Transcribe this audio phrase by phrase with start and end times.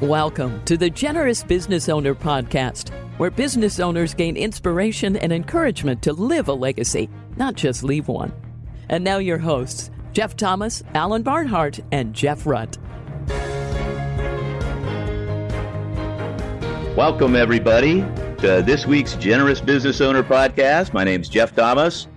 [0.00, 6.12] Welcome to the Generous Business Owner Podcast, where business owners gain inspiration and encouragement to
[6.12, 8.32] live a legacy, not just leave one.
[8.88, 12.76] And now, your hosts, Jeff Thomas, Alan Barnhart, and Jeff Rutt.
[16.96, 18.00] Welcome, everybody,
[18.38, 20.92] to this week's Generous Business Owner Podcast.
[20.92, 22.08] My name's Jeff Thomas,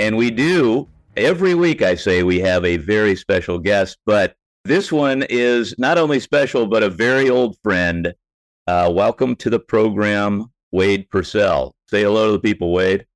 [0.00, 4.92] and we do every week, I say, we have a very special guest, but this
[4.92, 8.14] one is not only special, but a very old friend.
[8.66, 11.72] Uh, welcome to the program, Wade Pursell.
[11.88, 13.06] Say hello to the people, Wade.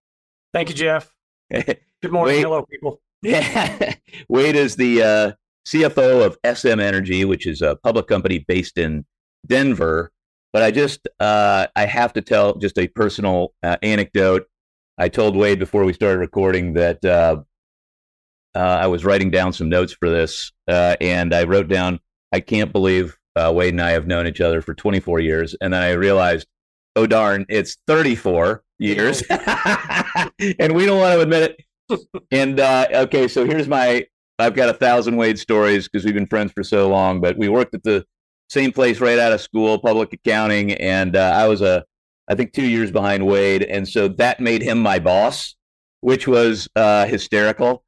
[0.53, 1.15] Thank you, Jeff.
[1.53, 1.79] Good
[2.11, 2.37] morning.
[2.37, 3.01] Wade, hello, people.
[3.23, 3.95] Yeah.
[4.29, 5.33] Wade is the uh,
[5.67, 9.05] CFO of SM Energy, which is a public company based in
[9.47, 10.13] Denver.
[10.53, 14.47] But I just, uh, I have to tell just a personal uh, anecdote.
[14.99, 17.05] I told Wade before we started recording that
[18.55, 22.01] uh, I was writing down some notes for this, uh, and I wrote down,
[22.33, 25.57] I can't believe uh, Wade and I have known each other for 24 years.
[25.61, 26.47] And then I realized,
[26.97, 29.23] oh, darn, it's 34 years.
[29.31, 31.57] and we don't want to admit
[31.91, 32.07] it.
[32.31, 34.07] and uh, okay, so here's my
[34.39, 37.49] I've got a thousand Wade stories because we've been friends for so long, but we
[37.49, 38.05] worked at the
[38.49, 40.73] same place right out of school, public accounting.
[40.73, 41.85] And uh, I was a,
[42.29, 43.63] I think, two years behind Wade.
[43.63, 45.55] And so that made him my boss,
[46.01, 47.84] which was uh, hysterical.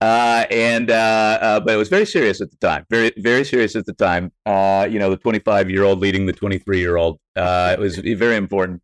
[0.00, 3.76] Uh, and uh, uh, but it was very serious at the time, very very serious
[3.76, 4.32] at the time.
[4.46, 7.18] Uh, you know, the 25 year old leading the 23 year old.
[7.36, 8.82] Uh, it was very important.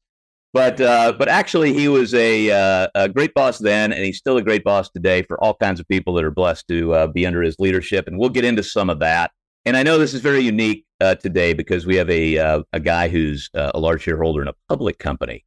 [0.52, 4.42] But uh, but actually, he was a, a great boss then, and he's still a
[4.42, 7.56] great boss today for all kinds of people that are blessed to be under his
[7.58, 8.06] leadership.
[8.06, 9.32] And we'll get into some of that.
[9.64, 12.36] And I know this is very unique today because we have a
[12.72, 15.44] a guy who's a large shareholder in a public company,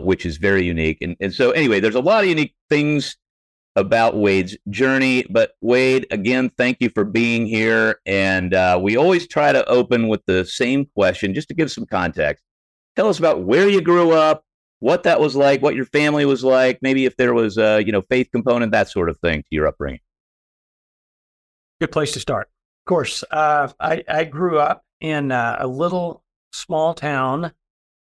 [0.00, 0.98] which is very unique.
[1.00, 3.16] And and so anyway, there's a lot of unique things
[3.76, 5.24] about Wade's journey.
[5.30, 8.00] But Wade, again, thank you for being here.
[8.06, 11.86] And uh, we always try to open with the same question, just to give some
[11.86, 12.42] context.
[12.96, 14.44] Tell us about where you grew up,
[14.80, 17.92] what that was like, what your family was like, maybe if there was a you
[17.92, 20.00] know faith component, that sort of thing to your upbringing.
[21.80, 22.48] Good place to start.
[22.84, 26.22] Of course, uh, I, I grew up in uh, a little
[26.52, 27.52] small town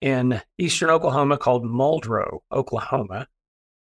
[0.01, 3.27] in eastern Oklahoma called Muldrow, Oklahoma.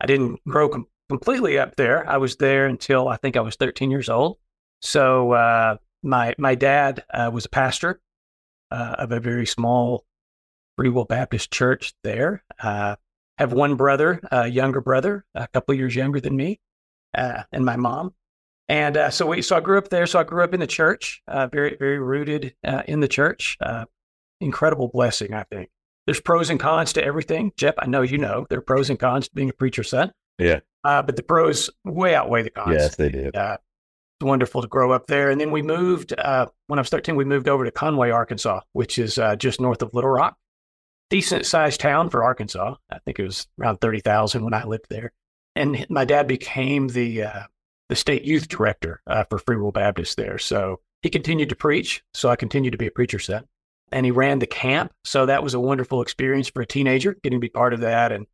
[0.00, 0.68] I didn't grow
[1.08, 2.08] completely up there.
[2.08, 4.38] I was there until I think I was 13 years old.
[4.82, 8.00] So uh, my my dad uh, was a pastor
[8.70, 10.04] uh, of a very small
[10.76, 12.44] Free Will Baptist church there.
[12.62, 12.96] Uh,
[13.38, 16.58] have one brother, a younger brother, a couple years younger than me,
[17.14, 18.14] uh, and my mom.
[18.68, 20.06] And uh, so we so I grew up there.
[20.06, 22.54] So I grew up in the church, very very rooted
[22.86, 23.58] in the church.
[24.40, 25.70] incredible blessing, I think.
[26.06, 27.52] There's pros and cons to everything.
[27.56, 30.12] Jeff, I know you know there are pros and cons to being a preacher's son.
[30.38, 30.60] Yeah.
[30.86, 32.76] Uh, but the pros way outweigh the cons.
[32.78, 33.34] Yes, they did.
[33.34, 33.56] Uh,
[34.20, 35.30] it's wonderful to grow up there.
[35.30, 38.60] And then we moved, uh, when I was 13, we moved over to Conway, Arkansas,
[38.72, 40.36] which is uh, just north of Little Rock.
[41.10, 42.76] Decent sized town for Arkansas.
[42.88, 45.12] I think it was around 30,000 when I lived there.
[45.56, 47.42] And my dad became the, uh,
[47.88, 50.38] the state youth director uh, for Free Will Baptist there.
[50.38, 52.04] So he continued to preach.
[52.14, 53.44] So I continued to be a preacher son.
[53.90, 54.92] And he ran the camp.
[55.04, 58.12] So that was a wonderful experience for a teenager, getting to be part of that.
[58.12, 58.26] And,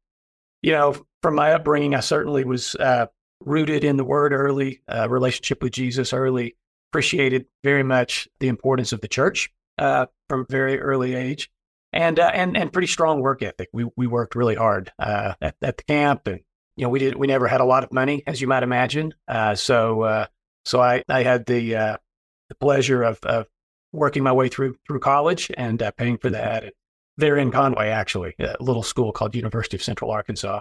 [0.63, 3.07] you know, from my upbringing, I certainly was uh,
[3.41, 6.57] rooted in the Word early, uh, relationship with Jesus early.
[6.91, 11.51] Appreciated very much the importance of the church uh, from a very early age,
[11.91, 13.71] and uh, and and pretty strong work ethic.
[13.73, 16.41] We we worked really hard uh, at, at the camp, and
[16.77, 19.15] you know we did we never had a lot of money, as you might imagine.
[19.27, 20.27] Uh, so
[20.67, 23.47] so I I had the the pleasure of, of
[23.93, 26.65] working my way through through college and paying for that.
[26.65, 26.73] And
[27.17, 30.61] they're in Conway, actually, a little school called University of Central Arkansas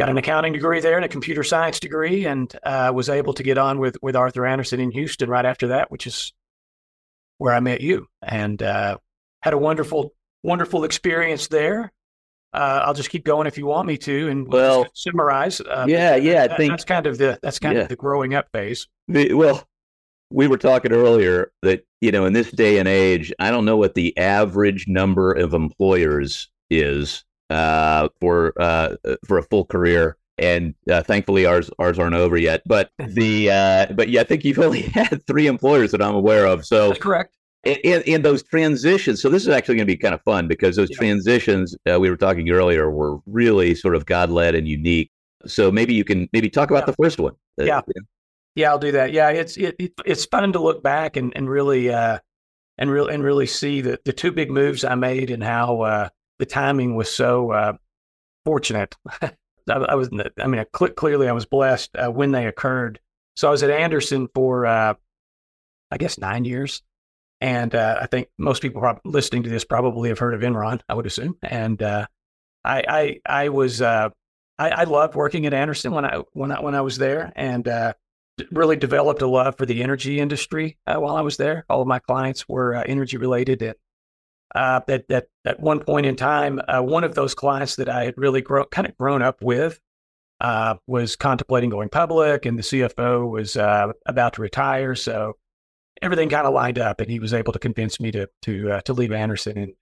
[0.00, 3.42] got an accounting degree there and a computer science degree, and uh, was able to
[3.42, 6.32] get on with with Arthur Andersen in Houston right after that, which is
[7.36, 8.96] where I met you, and uh,
[9.42, 11.92] had a wonderful wonderful experience there.
[12.54, 15.60] Uh, I'll just keep going if you want me to, and well, summarize.
[15.60, 17.82] Uh, yeah, yeah, I think that's kind of the that's kind yeah.
[17.82, 18.88] of the growing up phase.
[19.06, 19.68] The, well,
[20.30, 23.76] we were talking earlier that you know in this day and age, I don't know
[23.76, 28.96] what the average number of employers is uh, for uh,
[29.26, 30.16] for a full career.
[30.38, 32.62] And uh, thankfully, ours ours aren't over yet.
[32.64, 36.46] But the uh, but yeah, I think you've only had three employers that I'm aware
[36.46, 36.64] of.
[36.64, 37.36] So That's correct.
[37.64, 40.88] In, those transitions, so this is actually going to be kind of fun because those
[40.88, 40.96] Yeah.
[40.96, 45.10] transitions uh, we were talking earlier were really sort of God led and unique.
[45.44, 46.92] So maybe you can maybe talk about Yeah.
[46.92, 47.34] the first one.
[47.60, 47.80] Uh, Yeah.
[48.54, 49.12] Yeah, I'll do that.
[49.12, 52.18] Yeah, it's it, it it's fun to look back and and really uh
[52.78, 56.08] and real and really see the the two big moves I made and how uh
[56.38, 57.72] the timing was so uh
[58.44, 58.96] fortunate.
[59.22, 59.30] I,
[59.68, 63.00] I was I mean, I cl- clearly I was blessed uh, when they occurred.
[63.36, 64.94] So I was at Andersen for uh
[65.90, 66.82] I guess 9 years.
[67.40, 70.80] And uh, I think most people prob- listening to this probably have heard of Enron,
[70.88, 71.36] I would assume.
[71.42, 72.06] And I,
[72.64, 74.10] I, I was, I,
[74.58, 77.94] I, loved working at Andersen when I, when I, when I was there, and uh,
[78.50, 81.64] really developed a love for the energy industry uh, while I was there.
[81.68, 83.74] All of my clients were uh, energy related, and
[84.54, 88.04] uh, that that at one point in time, uh, one of those clients that I
[88.04, 89.80] had really kind of grown up with
[90.40, 94.94] uh, was contemplating going public, and the CFO was uh, about to retire.
[94.94, 95.34] So
[96.02, 98.92] everything kind of lined up, and he was able to convince me to to to
[98.92, 99.72] leave Andersen and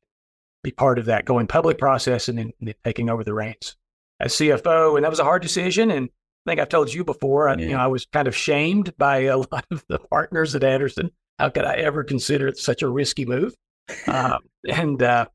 [0.63, 3.77] be part of that going public process, and then, then taking over the reins
[4.21, 4.97] as CFO.
[4.97, 6.11] And that was a hard decision, and
[6.49, 7.49] think I've told you before.
[7.49, 7.57] Yeah.
[7.57, 11.11] You know, I was kind of shamed by a lot of the partners at Andersen.
[11.39, 13.55] How could I ever consider it such a risky move?
[14.07, 15.27] um, and uh,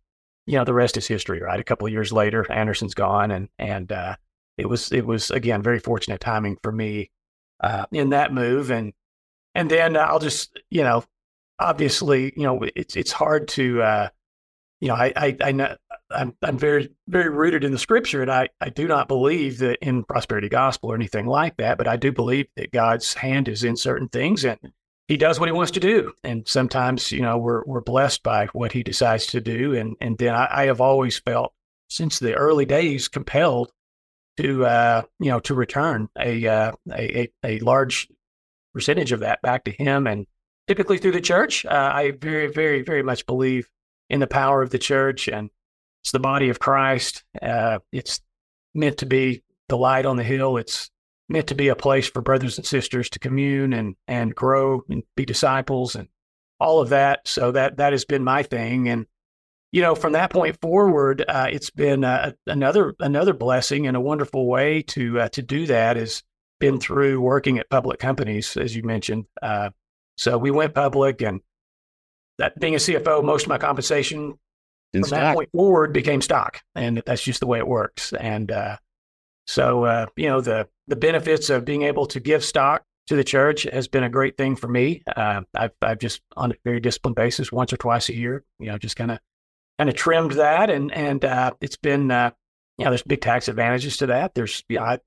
[0.45, 1.59] you know, the rest is history, right?
[1.59, 4.15] A couple of years later, Andersen's gone, and and uh,
[4.57, 7.11] it was it was again very fortunate timing for me
[7.61, 8.93] uh, in that move, and
[9.55, 11.03] and then I'll just you know,
[11.59, 14.09] obviously, you know, it's it's hard to uh,
[14.83, 15.77] you know, I I, I know.
[16.11, 19.79] I'm, I'm very, very rooted in the scripture, and I, I do not believe that
[19.81, 23.63] in prosperity gospel or anything like that, but I do believe that God's hand is
[23.63, 24.59] in certain things, and
[25.07, 26.11] he does what he wants to do.
[26.21, 29.73] And sometimes, you know, we're we're blessed by what he decides to do.
[29.73, 31.53] And and then I, I have always felt
[31.89, 33.71] since the early days compelled
[34.35, 38.09] to uh, you know to return a, uh, a, a large
[38.73, 40.27] percentage of that back to him, and
[40.67, 41.65] typically through the church.
[41.65, 43.69] Uh, I very very very much believe
[44.09, 45.49] in the power of the church, and
[46.03, 47.23] it's the body of Christ.
[47.41, 48.21] Uh, it's
[48.73, 50.57] meant to be the light on the hill.
[50.57, 50.89] It's
[51.29, 55.03] meant to be a place for brothers and sisters to commune and and grow and
[55.15, 56.09] be disciples and
[56.59, 57.27] all of that.
[57.27, 59.05] So that that has been my thing, and
[59.73, 64.01] you know, from that point forward, uh, it's been uh, another another blessing and a
[64.01, 66.21] wonderful way to uh, to do that has
[66.59, 69.25] been through working at public companies, as you mentioned.
[69.41, 69.71] Uh,
[70.15, 71.41] so we went public, and
[72.39, 74.37] that being a CFO, most of my compensation
[74.93, 75.19] In from stock.
[75.19, 78.13] that point forward became stock, and that's just the way it works.
[78.13, 78.77] And uh,
[79.47, 83.23] so, uh, you know, the the benefits of being able to give stock to the
[83.23, 85.03] church has been a great thing for me.
[85.15, 88.67] Uh, I've I've just on a very disciplined basis, once or twice a year, you
[88.67, 89.19] know, just kind of
[89.77, 92.31] kind of trimmed that, and and uh, it's been uh,
[92.77, 94.33] you know, there's big tax advantages to that.
[94.33, 94.99] There's you know, I,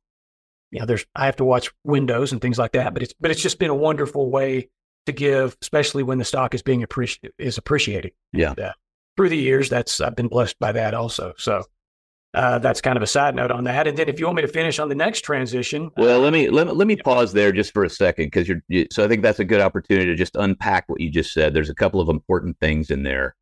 [0.70, 3.30] you know, there's I have to watch windows and things like that, but it's but
[3.30, 4.68] it's just been a wonderful way
[5.06, 8.12] to give, especially when the stock is being appreci- is appreciating.
[8.32, 8.50] Yeah.
[8.50, 8.72] And, uh,
[9.16, 11.32] through the years, that's I've been blessed by that also.
[11.38, 11.64] So
[12.34, 13.86] uh, that's kind of a side note on that.
[13.86, 16.50] And then if you want me to finish on the next transition, well, let me
[16.50, 19.22] let, let me pause there just for a second because you're you, so I think
[19.22, 21.54] that's a good opportunity to just unpack what you just said.
[21.54, 23.34] There's a couple of important things in there.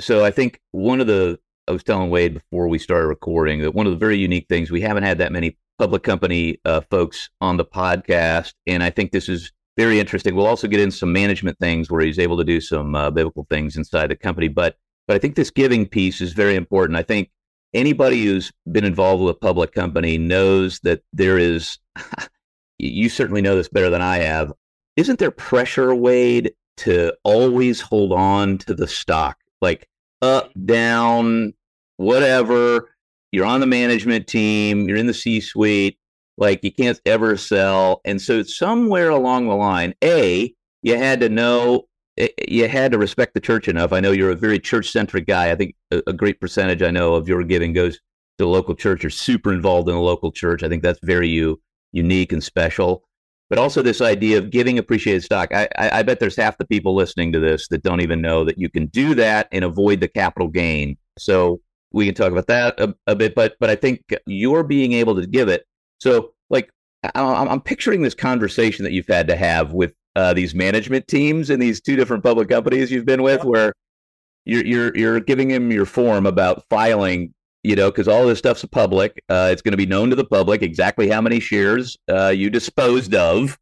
[0.00, 1.38] So I think one of the
[1.68, 4.70] I was telling Wade before we started recording that one of the very unique things
[4.70, 9.12] we haven't had that many public company uh, folks on the podcast, and I think
[9.12, 10.34] this is very interesting.
[10.34, 13.46] We'll also get in some management things where he's able to do some uh, biblical
[13.48, 14.76] things inside the company, but
[15.06, 16.98] but I think this giving piece is very important.
[16.98, 17.30] I think
[17.74, 21.78] anybody who's been involved with a public company knows that there is,
[22.78, 24.52] you certainly know this better than I have.
[24.96, 29.38] Isn't there pressure, Wade, to always hold on to the stock?
[29.60, 29.88] Like
[30.20, 31.54] up, down,
[31.96, 32.90] whatever.
[33.32, 35.98] You're on the management team, you're in the C suite,
[36.36, 38.00] like you can't ever sell.
[38.04, 41.84] And so, somewhere along the line, A, you had to know
[42.18, 43.92] eh, eh, you had to respect the church enough.
[43.92, 45.50] I know you're a very church centric guy.
[45.50, 47.98] I think a, great percentage I know of your giving goes
[48.38, 49.02] to a local church.
[49.02, 50.62] You're super involved in the local church.
[50.62, 51.60] I think that's very you,
[51.92, 53.04] unique and special.
[53.48, 55.52] But also this idea of giving appreciated stock.
[55.52, 58.44] I, I, I bet there's half the people listening to this that don't even know
[58.44, 60.96] that you can do that and avoid the capital gain.
[61.18, 61.60] So
[61.92, 63.34] we can talk about that a, a bit.
[63.34, 65.66] But but I think you're being able to give it.
[66.02, 66.68] So like
[67.14, 71.48] I'm, I'm picturing this conversation that you've had to have with uh, these management teams
[71.48, 73.72] in these two different public companies you've been with, where
[74.44, 77.32] you're you're you're giving them your form about filing,
[77.62, 79.22] you know, because all this stuff's public.
[79.28, 82.50] Uh, it's going to be known to the public exactly how many shares uh, you
[82.50, 83.56] disposed of,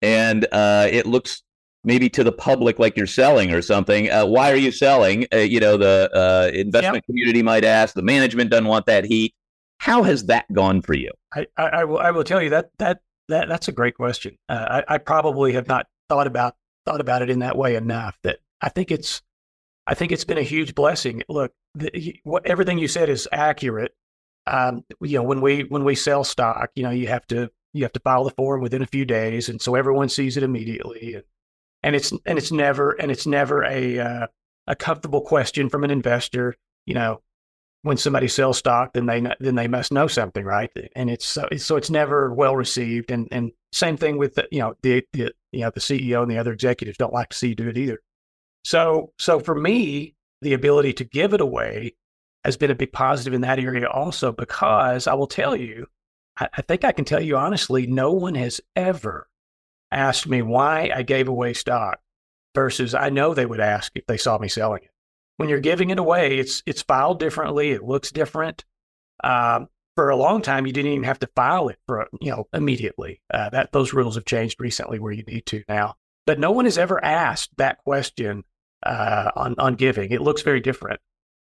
[0.00, 1.42] and uh, it looks
[1.82, 4.08] maybe to the public like you're selling or something.
[4.08, 5.26] Uh, why are you selling?
[5.34, 7.06] Uh, you know, the investment yep.
[7.06, 7.94] community might ask.
[7.94, 9.34] The management doesn't want that heat.
[9.82, 11.10] How has that gone for you?
[11.34, 14.38] I, I, I will I will tell you that that that that's a great question.
[14.48, 16.54] Uh, I, I, probably have not thought about
[16.86, 18.16] thought about it in that way enough.
[18.22, 19.22] That I think it's
[19.88, 21.24] I think it's been a huge blessing.
[21.28, 23.92] Look, the, what everything you said is accurate.
[24.46, 27.82] Um, you know, when we when we sell stock, you know, you have to you
[27.82, 31.14] have to file the form within a few days, and so everyone sees it immediately.
[31.14, 31.24] And,
[31.82, 34.26] and it's and it's never and it's never a uh,
[34.68, 36.54] a comfortable question from an investor.
[36.86, 37.20] You know,
[37.82, 40.70] when somebody sells stock, then they then they must know something, right?
[40.94, 43.10] And it's so it's, so it's never well received.
[43.10, 46.30] And and same thing with the, you know the, the you know the CEO and
[46.30, 48.00] the other executives don't like to see you do it either.
[48.64, 51.94] So, so for me, the ability to give it away
[52.44, 55.86] has been a big positive in that area also because I will tell you,
[56.36, 59.28] I, I think I can tell you honestly, no one has ever
[59.90, 62.00] asked me why I gave away stock
[62.54, 64.90] versus I know they would ask if they saw me selling it.
[65.42, 67.72] When you're giving it away, it's it's filed differently.
[67.72, 68.64] It looks different.
[69.24, 72.46] Um, for a long time, you didn't even have to file it for you know
[72.52, 73.20] immediately.
[73.28, 75.96] Uh, that those rules have changed recently, where you need to now.
[76.26, 78.44] But no one has ever asked that question
[78.84, 80.12] uh, on on giving.
[80.12, 81.00] It looks very different,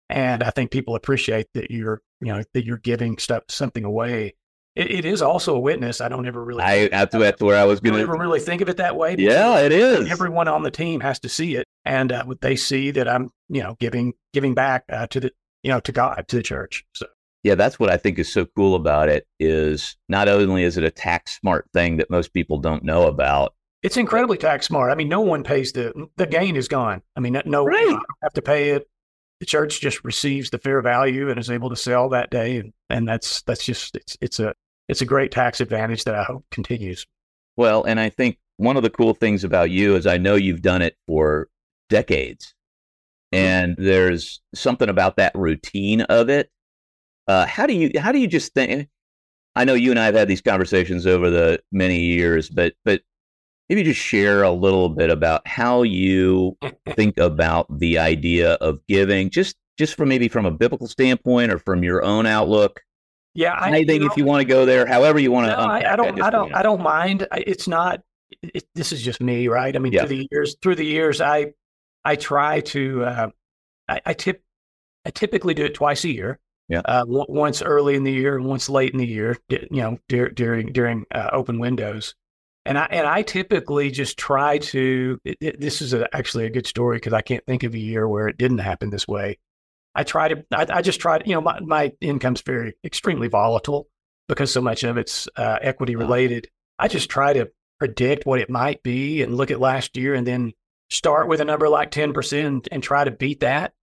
[0.09, 4.33] and I think people appreciate that you're you know that you're giving stuff something away.
[4.75, 5.99] It, it is also a witness.
[5.99, 6.63] I don't ever really.
[6.63, 9.15] I that's, that's where I was going to ever really think of it that way.
[9.17, 10.09] Yeah, it is.
[10.09, 13.61] Everyone on the team has to see it, and uh, they see that I'm you
[13.61, 15.31] know giving giving back uh, to the
[15.63, 16.85] you know to God to the church.
[16.93, 17.07] So
[17.43, 20.83] yeah, that's what I think is so cool about it is not only is it
[20.83, 23.55] a tax smart thing that most people don't know about.
[23.83, 24.91] It's incredibly tax smart.
[24.91, 27.01] I mean, no one pays the the gain is gone.
[27.15, 27.87] I mean, no right.
[27.87, 28.87] one have to pay it.
[29.39, 32.73] The church just receives the fair value and is able to sell that day, and,
[32.91, 34.53] and that's that's just it's it's a
[34.91, 37.07] it's a great tax advantage that I hope continues.
[37.57, 40.61] Well, and I think one of the cool things about you is I know you've
[40.61, 41.49] done it for
[41.89, 42.53] decades,
[43.33, 43.43] mm-hmm.
[43.43, 46.51] and there's something about that routine of it
[47.27, 48.89] uh, how do you how do you just think?
[49.55, 53.01] I know you and I have had these conversations over the many years, but but
[53.69, 56.57] maybe just share a little bit about how you
[56.89, 61.59] think about the idea of giving, just just from maybe from a biblical standpoint or
[61.59, 62.81] from your own outlook.
[63.33, 65.55] Yeah, I, anything you know, if you want to go there, however you want no,
[65.55, 65.61] to.
[65.61, 67.27] I, I, don't, I don't, I don't mind.
[67.31, 68.01] It's not.
[68.41, 69.75] It, this is just me, right?
[69.75, 70.01] I mean, yeah.
[70.01, 71.53] through the years, through the years, I,
[72.03, 73.29] I try to, uh,
[73.87, 74.43] I, I tip,
[75.05, 76.39] I typically do it twice a year.
[76.69, 76.81] Yeah.
[76.85, 79.97] Uh, w- once early in the year and once late in the year, you know,
[80.07, 82.15] de- during during uh, open windows.
[82.65, 85.19] And I and I typically just try to.
[85.25, 87.79] It, it, this is a, actually a good story because I can't think of a
[87.79, 89.37] year where it didn't happen this way.
[89.93, 90.45] I try to.
[90.51, 91.27] I, I just try to.
[91.27, 93.87] You know, my my income's very extremely volatile
[94.27, 96.49] because so much of it's uh, equity related.
[96.79, 100.25] I just try to predict what it might be and look at last year and
[100.25, 100.53] then
[100.89, 103.73] start with a number like ten percent and try to beat that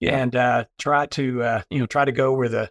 [0.00, 0.16] yeah.
[0.16, 2.70] and uh, try to uh, you know try to go where the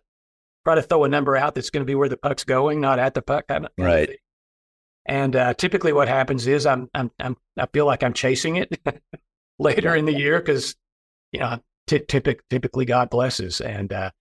[0.66, 3.00] try to throw a number out that's going to be where the puck's going, not
[3.00, 3.46] at the puck.
[3.78, 4.20] right.
[5.06, 8.80] And uh, typically, what happens is I'm I'm, I'm I feel like I'm chasing it
[9.60, 10.76] later in the year because
[11.32, 14.12] you know t- typic, typically God blesses, and uh,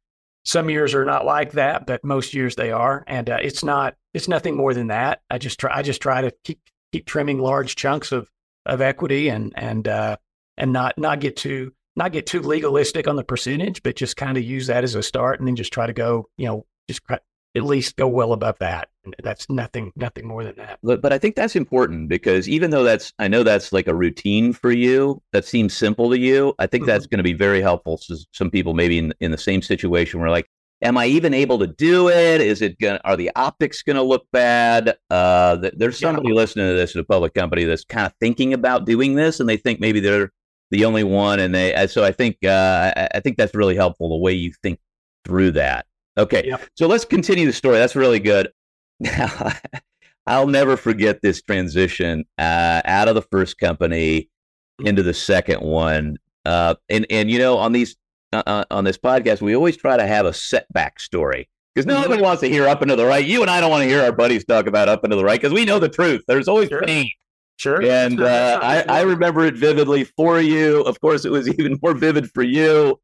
[0.44, 3.94] some years are not like that, but most years they are, and uh, it's not
[4.14, 5.20] it's nothing more than that.
[5.30, 6.60] I just try I just try to keep
[6.92, 8.28] keep trimming large chunks of
[8.66, 10.16] of equity and and uh,
[10.56, 14.38] and not not get too not get too legalistic on the percentage, but just kind
[14.38, 17.02] of use that as a start and then just try to go, you know, just
[17.56, 18.88] at least go well above that.
[19.04, 20.78] And that's nothing, nothing more than that.
[20.82, 23.94] But, but I think that's important because even though that's, I know that's like a
[23.94, 26.54] routine for you, that seems simple to you.
[26.58, 26.90] I think mm-hmm.
[26.90, 30.20] that's going to be very helpful to some people maybe in, in the same situation
[30.20, 30.48] where like,
[30.82, 32.40] am I even able to do it?
[32.40, 34.96] Is it going to, are the optics going to look bad?
[35.10, 36.34] Uh, there's somebody yeah.
[36.34, 39.48] listening to this at a public company that's kind of thinking about doing this and
[39.48, 40.30] they think maybe they're
[40.70, 41.86] the only one, and they.
[41.86, 44.78] So I think uh, I think that's really helpful the way you think
[45.24, 45.86] through that.
[46.18, 46.62] Okay, yep.
[46.74, 47.78] so let's continue the story.
[47.78, 48.50] That's really good.
[49.00, 49.52] Now,
[50.26, 54.28] I'll never forget this transition uh, out of the first company
[54.80, 56.16] into the second one.
[56.44, 57.96] Uh, and and you know on these
[58.32, 62.14] uh, uh on this podcast, we always try to have a setback story because nobody
[62.14, 62.24] mm-hmm.
[62.24, 63.24] wants to hear up into the right.
[63.24, 65.40] You and I don't want to hear our buddies talk about up into the right
[65.40, 66.24] because we know the truth.
[66.26, 66.82] There's always sure.
[66.82, 67.08] pain
[67.58, 67.82] Sure.
[67.82, 70.82] And uh, I, I remember it vividly for you.
[70.82, 73.00] Of course, it was even more vivid for you.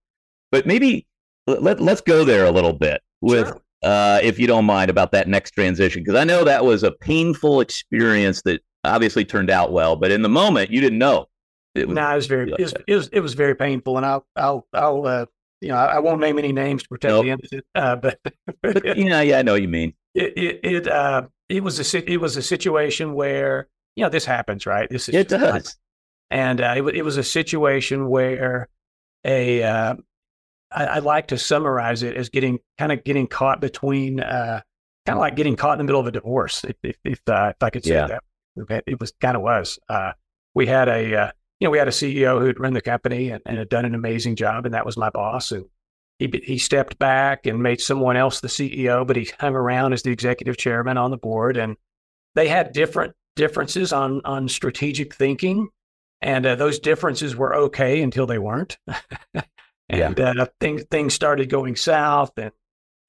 [0.51, 1.07] But maybe
[1.47, 3.63] let, let's go there a little bit with, sure.
[3.83, 6.03] uh, if you don't mind, about that next transition.
[6.03, 9.97] Because I know that was a painful experience that obviously turned out well.
[9.97, 11.27] But in the moment, you didn't know.
[11.75, 13.97] It was, no, it was very, like it, was, it, was, it was very painful.
[13.97, 15.27] And I'll, I'll, I'll, uh,
[15.61, 17.25] you know, I, won't name any names to protect nope.
[17.25, 17.65] the innocent.
[17.75, 18.19] Uh, but,
[18.63, 19.95] but yeah, yeah, I know what you mean.
[20.15, 24.25] It, it, it, uh, it was a, it was a situation where you know, this
[24.25, 24.89] happens, right?
[24.91, 25.77] This is it does.
[26.31, 28.69] And uh, it, it, was a situation where
[29.25, 29.95] a uh,
[30.75, 34.61] I, I, like to summarize it as getting kind of getting caught between uh,
[35.07, 37.53] kind of like getting caught in the middle of a divorce, if if, if, uh,
[37.55, 38.07] if I could say yeah.
[38.07, 38.85] that.
[38.87, 39.79] It was kind of was.
[39.89, 40.13] Uh,
[40.55, 43.43] we had a uh, you know we had a CEO who'd run the company and,
[43.47, 45.51] and had done an amazing job, and that was my boss.
[45.53, 45.65] And
[46.19, 50.03] he he stepped back and made someone else the CEO, but he hung around as
[50.03, 51.77] the executive chairman on the board, and
[52.35, 55.69] they had different differences on on strategic thinking,
[56.21, 58.79] and uh, those differences were okay until they weren't.
[59.89, 60.35] and yeah.
[60.39, 62.53] uh, things things started going south, and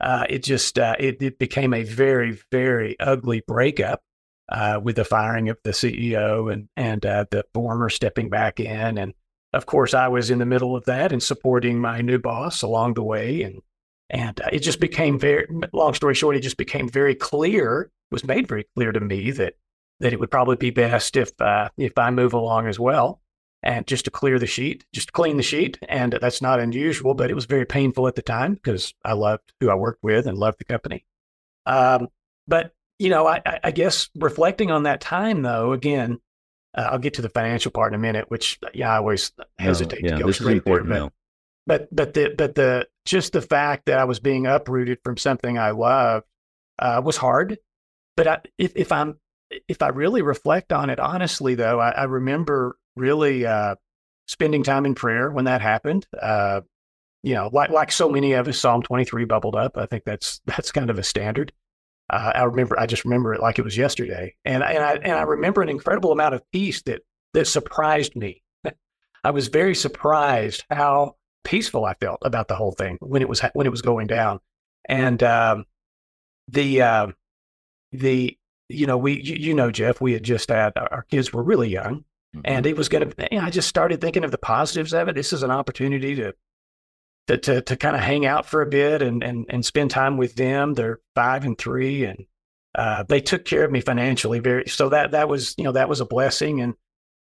[0.01, 4.01] uh, it just uh, it, it became a very very ugly breakup
[4.49, 8.97] uh, with the firing of the CEO and and uh, the former stepping back in,
[8.97, 9.13] and
[9.55, 12.95] of course, I was in the middle of that and supporting my new boss along
[12.95, 13.41] the way.
[13.41, 13.61] And,
[14.09, 18.25] and uh, it just became very, long story short, it just became very clear, was
[18.25, 19.53] made very clear to me that,
[20.01, 21.31] that it would probably be best if,
[21.77, 23.21] if I move along as well
[23.65, 25.79] and just to clear the sheet, just to clean the sheet.
[25.89, 29.51] And that's not unusual, but it was very painful at the time because I loved
[29.59, 31.03] who I worked with and loved the company.
[31.65, 32.09] Um,
[32.47, 36.19] but you know, I, I, guess reflecting on that time, though, again,
[36.77, 40.03] uh, I'll get to the financial part in a minute, which yeah, I always hesitate
[40.03, 40.83] no, yeah, to go straight there.
[40.83, 41.11] But,
[41.67, 45.57] but but the but the just the fact that I was being uprooted from something
[45.57, 46.25] I loved
[46.79, 47.57] uh, was hard.
[48.15, 49.19] But I, if if I'm
[49.67, 53.75] if I really reflect on it honestly, though, I, I remember really uh,
[54.27, 56.07] spending time in prayer when that happened.
[56.19, 56.61] Uh,
[57.23, 59.77] you know, like like so many of us, Psalm 23 bubbled up.
[59.77, 61.51] I think that's that's kind of a standard.
[62.09, 65.13] Uh, I remember, I just remember it like it was yesterday, and and I and
[65.13, 67.01] I remember an incredible amount of peace that
[67.33, 68.43] that surprised me.
[69.23, 73.41] I was very surprised how peaceful I felt about the whole thing when it was
[73.53, 74.39] when it was going down,
[74.87, 75.65] and um,
[76.47, 77.07] the uh,
[77.91, 78.37] the
[78.69, 81.69] you know we you, you, know Jeff, we had just had our kids were really
[81.69, 82.05] young.
[82.43, 83.27] And it was going to.
[83.31, 85.15] You know, I just started thinking of the positives of it.
[85.15, 86.33] This is an opportunity to
[87.27, 90.17] to to, to kind of hang out for a bit and, and and spend time
[90.17, 90.73] with them.
[90.73, 92.25] They're five and three, and
[92.75, 94.67] uh, they took care of me financially very.
[94.67, 96.75] So that that was you know that was a blessing, and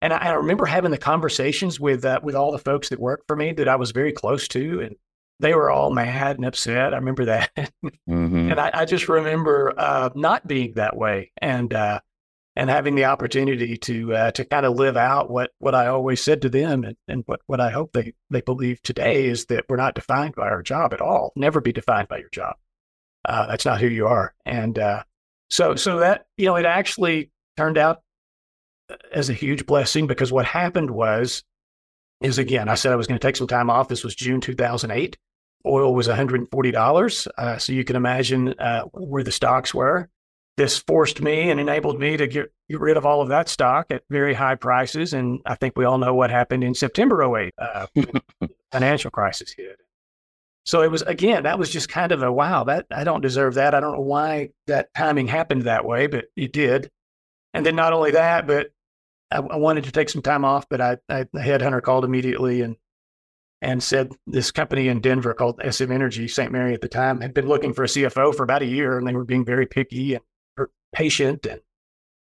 [0.01, 3.27] and I, I remember having the conversations with uh, with all the folks that worked
[3.27, 4.95] for me that I was very close to, and
[5.39, 6.93] they were all mad and upset.
[6.93, 8.51] I remember that, mm-hmm.
[8.51, 11.99] and I, I, just remember uh, not being that way, and uh,
[12.55, 16.21] and having the opportunity to uh, to kind of live out what what I always
[16.21, 19.65] said to them and, and what what I hope they they believe today is that
[19.69, 21.31] we're not defined by our job at all.
[21.35, 22.55] Never be defined by your job.
[23.23, 24.33] Uh, that's not who you are.
[24.45, 25.03] And uh,
[25.49, 28.01] so so that you know it actually turned out
[28.89, 31.43] uh, as a huge blessing because what happened was
[32.19, 33.87] is again I said I was going to take some time off.
[33.87, 35.17] This was June 2008.
[35.63, 40.09] Oil was $140, uh, so you can imagine uh, where the stocks were
[40.61, 43.87] this forced me and enabled me to get, get rid of all of that stock
[43.89, 45.11] at very high prices.
[45.11, 47.87] And I think we all know what happened in September 08, uh,
[48.71, 49.79] financial crisis hit.
[50.63, 53.55] So it was, again, that was just kind of a wow, that I don't deserve
[53.55, 53.73] that.
[53.73, 56.91] I don't know why that timing happened that way, but it did.
[57.55, 58.67] And then not only that, but
[59.31, 62.61] I, I wanted to take some time off, but I, I, the headhunter called immediately
[62.61, 62.75] and
[63.63, 66.51] and said this company in Denver called SM Energy, St.
[66.51, 69.07] Mary at the time, had been looking for a CFO for about a year and
[69.07, 70.15] they were being very picky.
[70.15, 70.23] And
[70.93, 71.61] patient and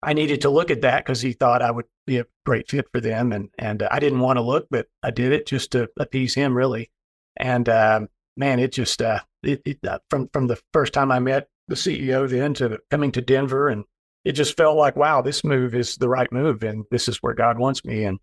[0.03, 2.87] I needed to look at that because he thought I would be a great fit
[2.91, 5.71] for them, and and uh, I didn't want to look, but I did it just
[5.71, 6.91] to appease him, really.
[7.35, 11.19] And um, man, it just uh, it, it uh, from from the first time I
[11.19, 13.85] met the CEO then to coming to Denver, and
[14.23, 17.33] it just felt like wow, this move is the right move, and this is where
[17.33, 18.19] God wants me, and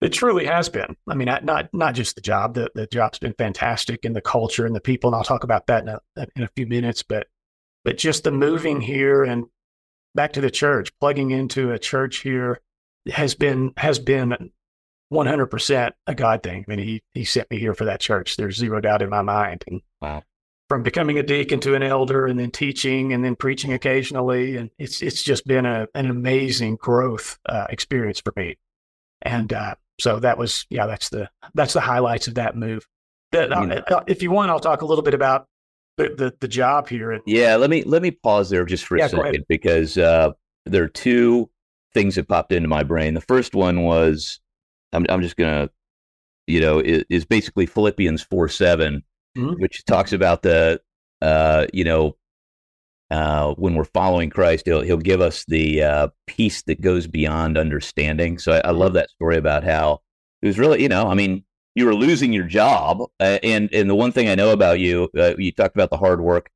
[0.00, 0.96] it truly has been.
[1.08, 4.64] I mean, not not just the job, the the job's been fantastic, and the culture
[4.64, 6.00] and the people, and I'll talk about that in a,
[6.36, 7.26] in a few minutes, but
[7.84, 9.44] but just the moving here and
[10.14, 12.60] back to the church, plugging into a church here
[13.12, 14.50] has been has been
[15.12, 16.64] 100% a God thing.
[16.66, 18.36] I mean, he he sent me here for that church.
[18.36, 19.64] There's zero doubt in my mind.
[19.66, 20.22] And wow.
[20.68, 24.70] From becoming a deacon to an elder, and then teaching, and then preaching occasionally, and
[24.78, 28.56] it's it's just been a an amazing growth uh, experience for me.
[29.20, 32.88] And uh, so that was yeah, that's the that's the highlights of that move.
[33.32, 35.48] That, uh, if you want, I'll talk a little bit about
[35.96, 37.20] the, the, the job here.
[37.26, 40.32] yeah, let me let me pause there just for yeah, a second because uh,
[40.66, 41.50] there are two
[41.92, 43.14] things that popped into my brain.
[43.14, 44.40] The first one was
[44.92, 45.70] I'm I'm just gonna
[46.46, 49.02] you know is, is basically Philippians four 7
[49.36, 49.62] mm-hmm.
[49.62, 50.80] which talks about the
[51.22, 52.16] uh, you know
[53.10, 57.56] uh, when we're following Christ, he'll he'll give us the uh, peace that goes beyond
[57.56, 58.38] understanding.
[58.38, 60.00] So I, I love that story about how
[60.42, 63.02] it was really you know I mean you were losing your job.
[63.20, 65.96] Uh, and and the one thing I know about you, uh, you talked about the
[65.96, 66.50] hard work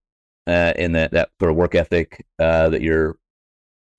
[0.46, 3.18] uh, and that that sort of work ethic uh, that your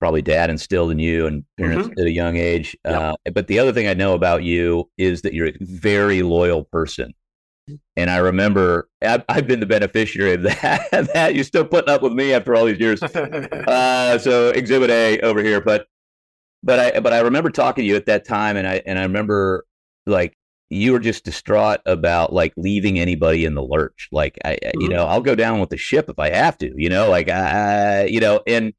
[0.00, 2.00] probably dad instilled in you and parents mm-hmm.
[2.00, 2.76] at a young age.
[2.84, 2.94] Yep.
[2.94, 6.64] Uh, but the other thing I know about you is that you're a very loyal
[6.64, 7.12] person.
[7.96, 11.10] And I remember I've, I've been the beneficiary of that.
[11.12, 13.00] that you're still putting up with me after all these years.
[13.12, 15.86] Uh, so Exhibit A over here, but
[16.62, 19.02] but I but I remember talking to you at that time, and I and I
[19.02, 19.64] remember
[20.06, 20.34] like
[20.70, 24.08] you were just distraught about like leaving anybody in the lurch.
[24.12, 24.80] Like, I, mm-hmm.
[24.80, 27.28] you know, I'll go down with the ship if I have to, you know, like,
[27.28, 28.72] I, you know, and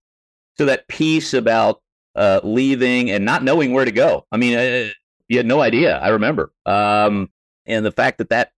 [0.58, 1.82] so that piece about
[2.16, 4.26] uh, leaving and not knowing where to go.
[4.32, 4.90] I mean, uh,
[5.28, 5.98] you had no idea.
[6.00, 6.52] I remember.
[6.66, 7.30] Um,
[7.66, 8.52] and the fact that that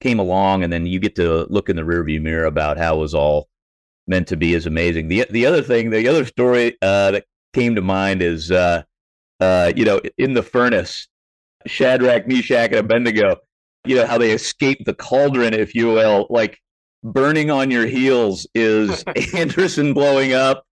[0.00, 3.00] came along and then you get to look in the rearview mirror about how it
[3.00, 3.48] was all
[4.08, 5.06] meant to be is amazing.
[5.06, 8.82] The, the other thing, the other story uh, that came to mind is, uh,
[9.38, 11.08] uh, you know, in the furnace,
[11.66, 13.36] Shadrach, Meshach, and Abednego,
[13.84, 16.58] you know, how they escape the cauldron, if you will, like
[17.02, 20.64] burning on your heels is Andersen blowing up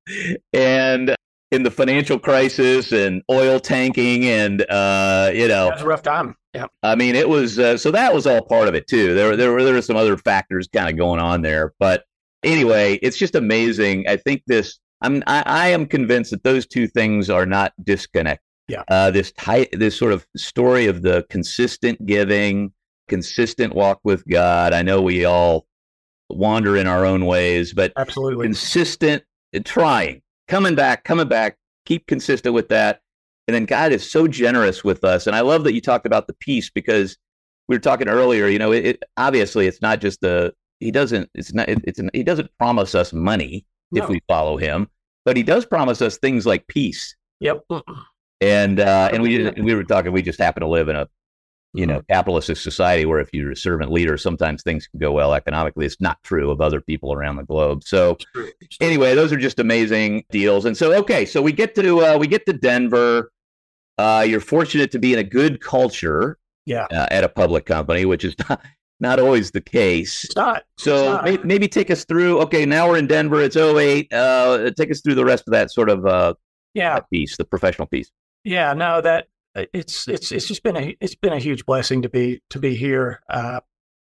[0.52, 1.14] and
[1.50, 6.36] in the financial crisis and oil tanking and uh, you know, That's a rough time.
[6.54, 6.66] Yeah.
[6.82, 9.14] I mean, it was uh, so that was all part of it too.
[9.14, 12.04] There, there were there were some other factors kind of going on there, but
[12.42, 14.06] anyway, it's just amazing.
[14.08, 14.78] I think this.
[15.02, 18.44] I'm I, I am convinced that those two things are not disconnected.
[18.70, 18.84] Yeah.
[18.88, 22.72] Uh, this tight, this sort of story of the consistent giving,
[23.08, 24.72] consistent walk with God.
[24.72, 25.66] I know we all
[26.28, 28.46] wander in our own ways, but Absolutely.
[28.46, 29.24] consistent
[29.64, 33.00] trying, coming back, coming back, keep consistent with that.
[33.48, 35.26] And then God is so generous with us.
[35.26, 37.16] And I love that you talked about the peace because
[37.66, 41.28] we were talking earlier, you know, it, it obviously it's not just the, he doesn't,
[41.34, 44.88] it's not, it, it's, an, he doesn't promise us money if we follow him,
[45.24, 47.16] but he does promise us things like peace.
[47.40, 47.64] Yep.
[48.40, 51.08] And, uh, and we, we were talking, we just happen to live in a,
[51.72, 51.90] you Mm-hmm.
[51.92, 55.86] know, capitalist society where if you're a servant leader, sometimes things can go well economically.
[55.86, 57.84] It's not true of other people around the globe.
[57.84, 58.18] So,
[58.80, 60.64] anyway, those are just amazing deals.
[60.64, 63.30] And so, okay, so we get to uh, we get to Denver.
[63.98, 66.86] Uh, you're fortunate to be in a good culture Yeah.
[66.90, 68.60] uh, at a public company, which is not,
[68.98, 70.24] not always the case.
[70.24, 70.64] It's not.
[70.76, 71.24] So not.
[71.24, 72.40] may, maybe take us through.
[72.40, 73.42] Okay, now we're in Denver.
[73.42, 74.12] It's 08.
[74.12, 76.34] Uh, take us through the rest of that sort of uh,
[76.74, 76.98] Yeah.
[77.12, 78.10] piece, the professional piece.
[78.44, 82.02] Yeah, no, that uh, it's it's it's just been a it's been a huge blessing
[82.02, 83.20] to be to be here.
[83.28, 83.60] Uh,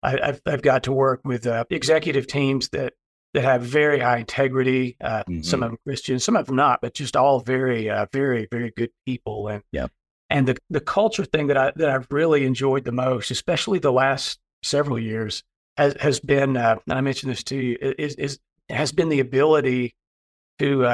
[0.03, 2.93] I, I've I've got to work with uh, executive teams that
[3.33, 4.97] that have very high integrity.
[5.01, 5.63] Uh, Some Mhm.
[5.63, 8.91] of them Christian, some of them not, but just all very uh, very very good
[9.05, 9.47] people.
[9.47, 9.87] And Yeah.
[10.29, 13.91] and the the culture thing that I that I've really enjoyed the most, especially the
[13.91, 15.43] last several years,
[15.77, 16.55] has has been.
[16.57, 18.39] Uh, and I mentioned this to you is is
[18.69, 19.95] has been the ability
[20.59, 20.85] to.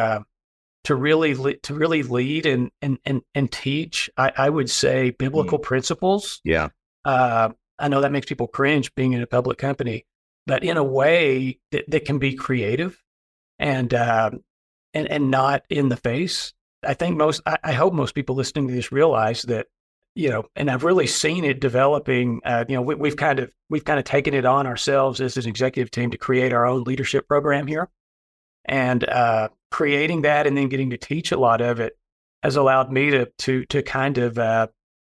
[0.85, 5.11] To really le- to really lead and and and, and teach I, I would say
[5.11, 6.41] biblical principles.
[6.43, 6.69] Yeah.
[7.03, 10.05] uh, i know that makes people cringe being in a public company
[10.47, 13.01] but in a way that, that can be creative
[13.59, 14.43] and um,
[14.93, 16.53] and and not in the face.
[16.83, 19.67] I think most I, I hope most people listening to this realize that
[20.15, 23.51] you know and i've really seen it developing uh, you know we, we've kind of
[23.69, 26.83] we've kind of taken it on ourselves as an executive team to create our own
[26.83, 27.89] leadership program here
[28.65, 31.97] and uh, creating that and then getting to teach a lot of it
[32.43, 34.67] has allowed me to to to kind of uh,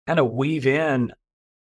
[0.08, 1.12] kind of weave in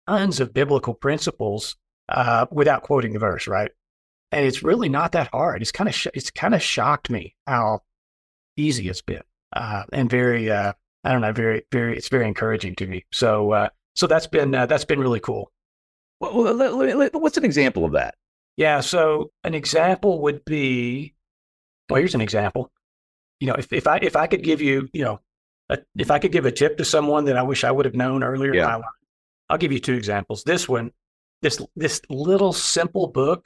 [0.08, 1.76] tons of biblical principles
[2.10, 3.72] uh, without quoting the verse, right?
[4.32, 5.62] And it's really not that hard.
[5.62, 7.82] It's kind of sh- it's kind of shocked me how
[8.58, 9.24] easy it's been,
[9.56, 13.06] uh, and very uh, I don't know, very very it's very encouraging to me.
[13.12, 15.52] So uh, so that's been uh, that's been really cool.
[16.20, 18.16] Well, what's an example of that?
[18.56, 18.80] Yeah.
[18.82, 21.16] So an example would be,
[21.90, 22.72] well, here's an example.
[23.40, 25.20] You know, if, if I if I could give you, you know,
[25.70, 27.96] a, if I could give a tip to someone that I wish I would have
[27.96, 28.66] known earlier in Yeah.
[28.68, 28.86] my life,
[29.50, 30.44] I'll give you two examples.
[30.44, 30.92] This one,
[31.42, 33.44] this this little simple book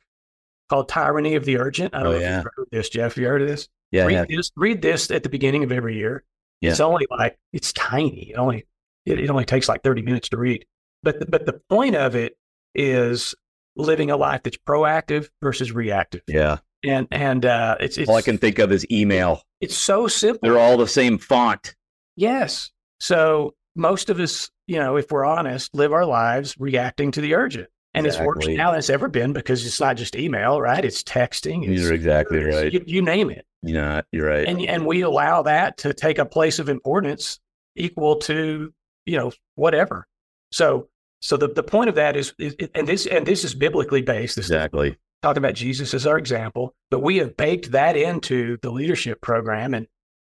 [0.70, 1.96] called Tyranny of the Urgent.
[1.96, 3.18] I don't Oh, know if you've heard of this, Jeff.
[3.18, 3.68] You heard of this?
[3.92, 4.06] Yeah.
[4.06, 4.26] read yeah.
[4.38, 4.52] this.
[4.56, 6.24] Read this at the beginning of every year.
[6.62, 6.72] Yeah.
[6.72, 8.32] It's only like it's tiny.
[8.32, 8.66] It only
[9.06, 10.66] it, it only takes like thirty minutes to read.
[11.04, 12.38] But the, but the point of it
[12.76, 13.34] is
[13.76, 16.22] living a life that's proactive versus reactive.
[16.28, 16.58] Yeah.
[16.88, 19.42] And and uh, it's it's All I can think of is email.
[19.62, 20.40] it's so simple.
[20.42, 21.76] They're all the same font.
[22.16, 22.72] Yes.
[23.00, 27.36] So most of us, you know, if we're honest, live our lives reacting to the
[27.36, 27.70] urgent.
[27.94, 30.86] And it's worse now than it's ever been because it's not just email, right?
[30.86, 31.68] It's texting.
[31.68, 32.72] It's, You're exactly right.
[32.72, 33.44] You, you name it.
[33.64, 34.48] You know, you're right.
[34.48, 37.40] And and we allow that to take a place of importance
[37.76, 38.72] equal to,
[39.08, 40.06] you know, whatever.
[40.52, 40.90] So
[41.22, 44.36] so the, the point of that is, is and this and this is biblically based.
[44.36, 44.98] This exactly.
[45.22, 49.74] Talking about Jesus as our example, but we have baked that into the leadership program.
[49.74, 49.88] And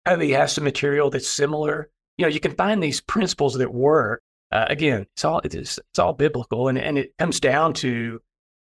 [0.07, 1.91] Covey has some material that's similar.
[2.17, 4.23] You know, you can find these principles that work.
[4.53, 8.21] Uh, again, it's all it is, it's all biblical, and and it comes down to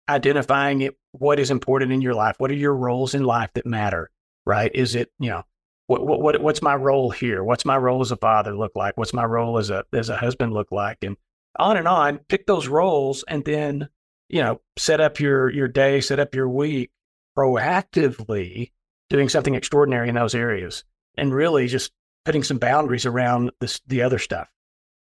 [0.09, 2.35] identifying it, what is important in your life.
[2.39, 4.09] What are your roles in life that matter?
[4.45, 4.71] Right?
[4.73, 5.43] Is it you know
[5.87, 7.43] what what, what what's my role here?
[7.43, 8.97] What's my role as a father look like?
[8.97, 10.97] What's my role as a as a husband look like?
[11.03, 11.17] And
[11.57, 12.19] on and on.
[12.27, 13.89] Pick those roles, and then
[14.29, 16.91] you know set up your your day, set up your week
[17.37, 18.71] proactively
[19.09, 20.83] doing something extraordinary in those areas,
[21.17, 21.91] and really just
[22.23, 24.49] putting some boundaries around this the other stuff.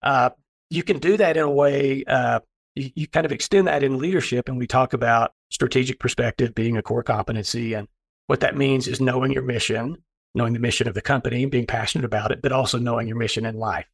[0.03, 0.29] Uh,
[0.69, 2.03] you can do that in a way.
[2.05, 2.39] Uh,
[2.75, 6.77] you, you kind of extend that in leadership, and we talk about strategic perspective being
[6.77, 7.87] a core competency, and
[8.27, 9.97] what that means is knowing your mission,
[10.35, 13.17] knowing the mission of the company, and being passionate about it, but also knowing your
[13.17, 13.87] mission in life,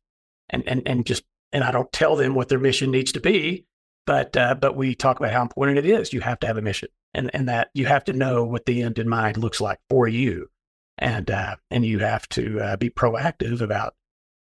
[0.50, 1.24] and and and just
[1.54, 3.66] and I don't tell them what their mission needs to be,
[4.06, 6.14] but uh, but we talk about how important it is.
[6.14, 8.82] You have to have a mission, and and that you have to know what the
[8.82, 10.48] end in mind looks like for you,
[10.98, 13.96] and uh, and you have to uh, be proactive about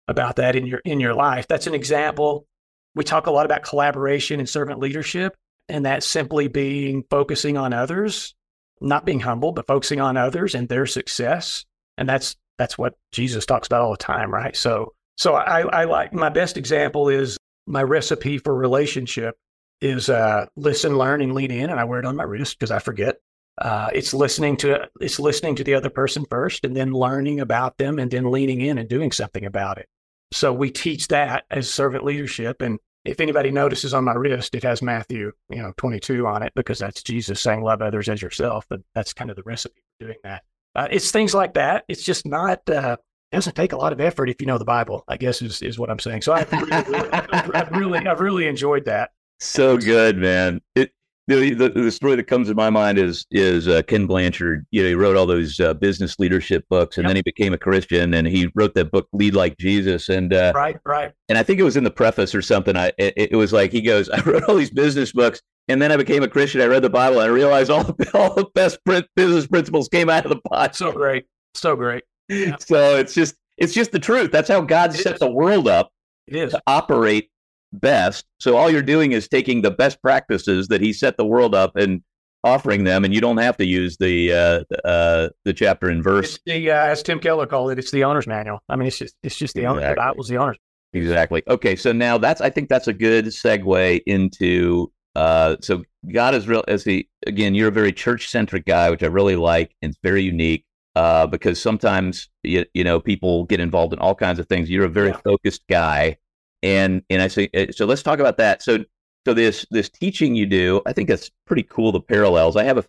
[0.07, 1.47] about that in your in your life.
[1.47, 2.47] That's an example.
[2.95, 5.35] we talk a lot about collaboration and servant leadership,
[5.69, 8.35] and that simply being focusing on others,
[8.81, 11.65] not being humble, but focusing on others and their success.
[11.97, 14.55] And that's that's what Jesus talks about all the time, right?
[14.55, 19.35] So so I, I like my best example is my recipe for relationship
[19.81, 22.71] is uh, listen, learn, and lean in, and I wear it on my wrist because
[22.71, 23.17] I forget.
[23.59, 27.77] Uh, it's listening to it's listening to the other person first, and then learning about
[27.77, 29.87] them, and then leaning in and doing something about it.
[30.31, 32.61] So we teach that as servant leadership.
[32.61, 36.51] And if anybody notices on my wrist, it has Matthew, you know, 22 on it
[36.55, 40.05] because that's Jesus saying, "Love others as yourself." And that's kind of the recipe for
[40.05, 40.43] doing that.
[40.75, 41.85] Uh, it's things like that.
[41.87, 42.67] It's just not.
[42.69, 42.97] Uh,
[43.31, 45.03] doesn't take a lot of effort if you know the Bible.
[45.07, 46.21] I guess is is what I'm saying.
[46.21, 49.11] So I've really, I've really, I've really enjoyed that.
[49.39, 50.61] So good, man.
[50.75, 50.91] It
[51.27, 54.65] the, the, the story that comes to my mind is is uh, Ken Blanchard.
[54.71, 57.09] You know, he wrote all those uh, business leadership books, and yep.
[57.09, 60.53] then he became a Christian, and he wrote that book "Lead Like Jesus." And uh,
[60.55, 61.11] right, right.
[61.27, 62.77] And I think it was in the preface or something.
[62.77, 65.91] I it, it, was like he goes, "I wrote all these business books, and then
[65.91, 66.61] I became a Christian.
[66.61, 68.79] I read the Bible, and I realized all the all the best
[69.15, 72.03] business principles came out of the Bible." So great, so great.
[72.29, 72.57] Yeah.
[72.59, 74.31] So it's just it's just the truth.
[74.33, 75.19] That's how God it set is.
[75.19, 75.89] the world up.
[76.27, 77.29] It is to operate
[77.73, 78.25] best.
[78.39, 81.75] So all you're doing is taking the best practices that he set the world up
[81.75, 82.01] and
[82.43, 86.39] offering them, and you don't have to use the uh, uh, the chapter and verse.
[86.45, 88.59] The uh, as Tim Keller called it, it's the owner's manual.
[88.69, 89.83] I mean, it's just it's just the exactly.
[89.85, 89.95] owner.
[89.95, 90.57] That was the owner's.
[90.93, 91.43] Exactly.
[91.47, 94.91] Okay, so now that's I think that's a good segue into.
[95.15, 97.55] Uh, so God is real as the again.
[97.55, 100.63] You're a very church centric guy, which I really like, and it's very unique.
[100.95, 104.69] Uh, because sometimes you, you know people get involved in all kinds of things.
[104.69, 105.19] You're a very yeah.
[105.23, 106.17] focused guy,
[106.63, 107.85] and and I say uh, so.
[107.85, 108.61] Let's talk about that.
[108.63, 108.83] So
[109.25, 111.91] so this this teaching you do, I think it's pretty cool.
[111.91, 112.55] The parallels.
[112.55, 112.85] I have a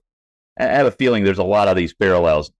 [0.58, 2.52] I have a feeling there's a lot of these parallels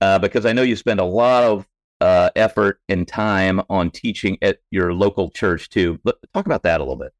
[0.00, 1.66] uh, because I know you spend a lot of
[2.00, 5.98] uh, effort and time on teaching at your local church too.
[6.04, 7.12] But talk about that a little bit.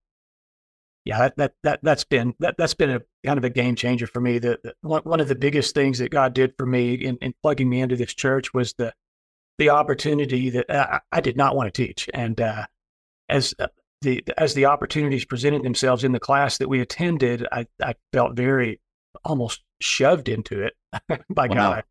[1.05, 4.07] Yeah, that that, that that's been that that's been a kind of a game changer
[4.07, 4.39] for me.
[4.39, 7.71] The, the one of the biggest things that God did for me in, in plugging
[7.71, 8.93] me into this church was the
[9.59, 12.67] the opportunity that uh, I did not want to teach, and uh,
[13.29, 13.69] as uh,
[14.03, 18.37] the as the opportunities presented themselves in the class that we attended, I, I felt
[18.37, 18.81] very
[19.25, 20.75] almost shoved into it
[21.31, 21.55] by wow.
[21.55, 21.85] God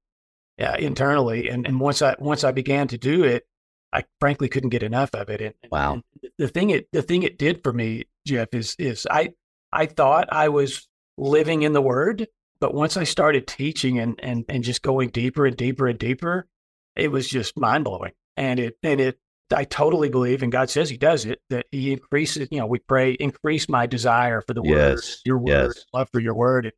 [0.58, 1.50] yeah, internally.
[1.50, 3.46] And and once I once I began to do it,
[3.92, 5.42] I frankly couldn't get enough of it.
[5.42, 5.94] And, wow.
[5.94, 6.04] And
[6.38, 9.34] the thing it the thing it did for me, Jeff, is is I
[9.72, 12.28] I thought I was living in the Word,
[12.60, 16.48] but once I started teaching and and and just going deeper and deeper and deeper,
[16.96, 18.14] it was just mind blowing.
[18.38, 19.20] And it and it
[19.54, 22.80] I totally believe, and God says He does it, that He increases, you know, we
[22.80, 25.22] pray, increase my desire for the word, yes.
[25.26, 25.86] your word, yes.
[25.94, 26.72] love for your word.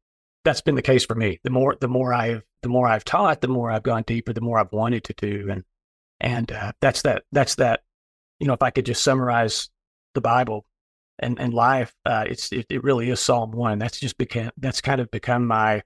[0.43, 1.39] That's been the case for me.
[1.43, 4.41] The more, the more I've, the more I've taught, the more I've gone deeper, the
[4.41, 5.63] more I've wanted to do, and
[6.19, 7.23] and uh, that's that.
[7.32, 7.82] That's that.
[8.39, 9.69] You know, if I could just summarize
[10.13, 10.65] the Bible
[11.19, 13.80] and and life, uh, it's it, it really is Psalm one.
[13.80, 15.84] That's just become that's kind of become my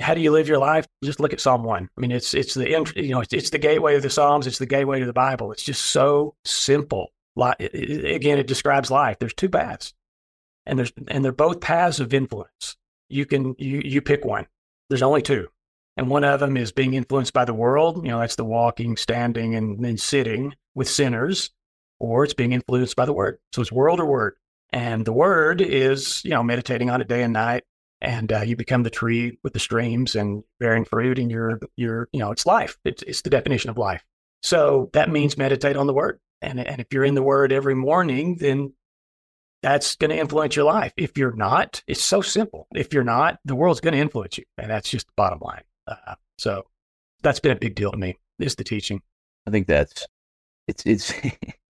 [0.00, 0.86] how do you live your life?
[1.02, 1.88] Just look at Psalm one.
[1.96, 2.98] I mean, it's it's the mm-hmm.
[2.98, 4.46] you know it's, it's the gateway of the Psalms.
[4.46, 5.52] It's the gateway to the Bible.
[5.52, 7.08] It's just so simple.
[7.34, 9.18] Like again, it describes life.
[9.18, 9.92] There's two paths,
[10.66, 12.76] and there's and they're both paths of influence.
[13.08, 14.46] You can you you pick one.
[14.88, 15.48] There's only two,
[15.96, 18.04] and one of them is being influenced by the world.
[18.04, 21.50] You know, that's the walking, standing, and then sitting with sinners,
[21.98, 23.38] or it's being influenced by the Word.
[23.52, 24.34] So it's world or Word,
[24.70, 27.64] and the Word is you know meditating on it day and night
[28.02, 32.08] and uh, you become the tree with the streams and bearing fruit and you're you're
[32.12, 32.76] you know it's life.
[32.84, 34.04] It's, it's the definition of life.
[34.42, 36.18] So that means meditate on the word.
[36.42, 38.74] And, and if you're in the word every morning then
[39.62, 40.92] that's going to influence your life.
[40.96, 42.66] If you're not it's so simple.
[42.74, 45.62] If you're not the world's going to influence you and that's just the bottom line.
[45.86, 46.64] Uh, so
[47.22, 49.00] that's been a big deal to me is the teaching.
[49.46, 50.06] I think that's
[50.66, 51.14] it's it's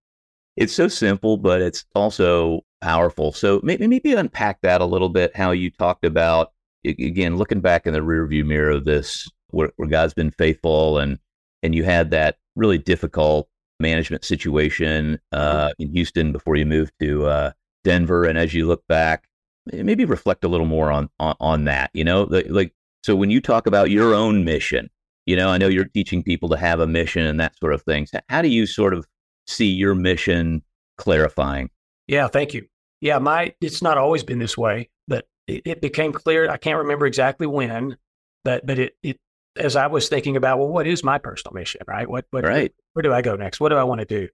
[0.57, 3.33] it's so simple but it's also powerful.
[3.33, 5.35] So maybe maybe unpack that a little bit.
[5.35, 6.53] How you talked about
[6.85, 11.19] again looking back in the rearview mirror of this, where, where God's been faithful, and
[11.63, 13.49] and you had that really difficult
[13.81, 17.53] management situation uh, in Houston before you moved to uh,
[17.85, 18.25] Denver.
[18.25, 19.27] And as you look back,
[19.73, 21.91] maybe reflect a little more on on, on that.
[21.95, 24.91] You know, like, like so when you talk about your own mission,
[25.25, 27.83] you know, I know you're teaching people to have a mission and that sort of
[27.83, 28.11] things.
[28.29, 29.07] How do you sort of
[29.47, 30.63] see your mission
[30.99, 31.71] clarifying?
[32.09, 32.67] Yeah, thank you
[33.03, 36.49] yeah, my it's not always been this way, but it, it became clear.
[36.49, 37.99] I can't remember exactly when,
[38.45, 39.19] but but it it
[39.57, 42.09] as I was thinking about, well, what is my personal mission, right?
[42.09, 42.73] What what right.
[42.95, 43.61] where do I go next?
[43.61, 44.29] What do I want to do?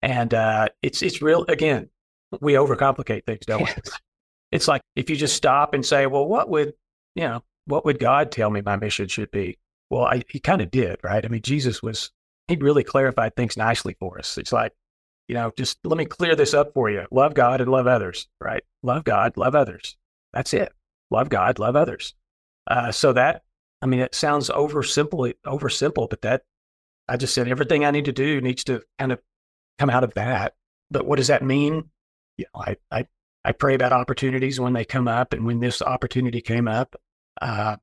[0.00, 1.90] And uh, it's it's real again.
[2.40, 3.80] We overcomplicate things, don't yes.
[3.84, 3.92] we?
[4.52, 6.74] It's like if you just stop and say, well, what would
[7.16, 7.42] you know?
[7.66, 9.58] What would God tell me my mission should be?
[9.90, 11.24] Well, I, he kind of did, right?
[11.24, 12.12] I mean, Jesus was
[12.46, 14.38] he really clarified things nicely for us.
[14.38, 14.72] It's like
[15.28, 17.06] You know, just let me clear this up for you.
[17.10, 18.62] Love God and love others, right?
[18.82, 19.96] Love God, love others.
[20.32, 20.72] That's it.
[21.10, 22.14] Love God, love others.
[22.66, 23.42] Uh, so that,
[23.80, 26.42] I mean, it sounds over simple, over simple, but that
[27.08, 29.20] I just said everything I need to do needs to kind of
[29.78, 30.54] come out of that.
[30.90, 31.90] But what does that mean?
[32.36, 33.06] You know, I, I,
[33.44, 35.32] I pray about opportunities when they come up.
[35.32, 36.96] And when this opportunity came up,
[37.40, 37.76] uh,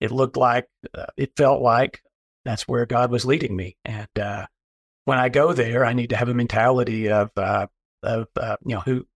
[0.00, 2.02] it looked like, uh, it felt like
[2.44, 3.76] that's where God was leading me.
[3.84, 4.46] And uh,
[5.08, 7.68] when I go there, I need to have a mentality of, uh,
[8.02, 9.06] of uh, you know, who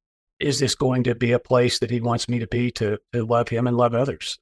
[0.41, 3.27] is this going to be a place that He wants me to be to, to
[3.27, 4.39] love Him and love others?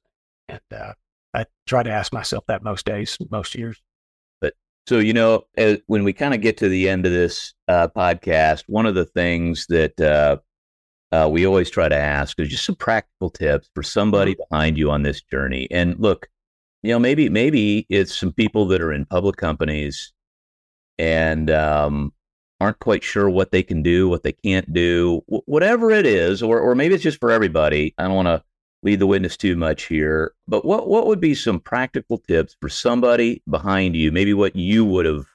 [0.47, 0.93] And uh,
[1.33, 3.81] I try to ask myself that most days, most years.
[4.39, 4.53] But
[4.87, 7.89] so, you know, as, when we kind of get to the end of this uh,
[7.89, 10.37] podcast, one of the things that uh,
[11.11, 14.43] uh, we always try to ask is just some practical tips for somebody mm-hmm.
[14.49, 15.67] behind you on this journey.
[15.69, 16.29] And look,
[16.81, 20.13] you know, maybe maybe it's some people that are in public companies
[21.01, 22.13] and um,
[22.59, 26.43] aren't quite sure what they can do, what they can't do, w- whatever it is,
[26.43, 27.95] or or maybe it's just for everybody.
[27.97, 28.43] I don't want to
[28.83, 32.69] lead the witness too much here, but what what would be some practical tips for
[32.69, 34.11] somebody behind you?
[34.11, 35.25] Maybe what you would have,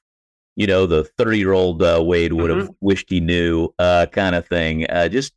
[0.54, 2.72] you know, the thirty year old uh, Wade would have mm-hmm.
[2.86, 4.88] wished he knew, uh, kind of thing.
[4.88, 5.34] Uh, just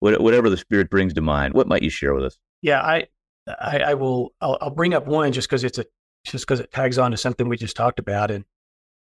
[0.00, 1.54] whatever the spirit brings to mind.
[1.54, 2.38] What might you share with us?
[2.60, 3.06] Yeah, I
[3.46, 4.32] I, I will.
[4.40, 5.84] I'll, I'll, bring up one just because it's a
[6.24, 8.44] just because it tags on to something we just talked about, and